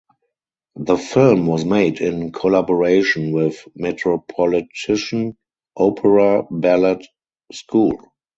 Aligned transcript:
The 0.77 0.97
film 0.97 1.45
was 1.45 1.63
made 1.63 1.99
in 2.01 2.31
collaboration 2.31 3.33
with 3.33 3.63
Metropolitan 3.75 5.37
Opera 5.75 6.41
Ballet 6.51 7.07
School. 7.51 8.11